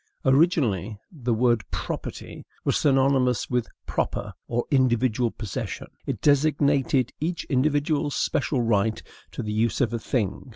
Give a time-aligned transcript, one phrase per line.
[0.25, 5.89] Originally, the word PROPERTY was synonymous with PROPER or INDIVIDUAL POSSESSION.
[6.07, 10.49] It designated each individual's special right to the use of a thing.